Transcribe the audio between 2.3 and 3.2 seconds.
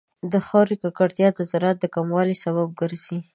سبب ګرځي.